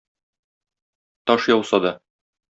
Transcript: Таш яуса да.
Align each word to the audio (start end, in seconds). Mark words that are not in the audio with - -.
Таш 1.31 1.45
яуса 1.53 1.77
да. 1.85 1.93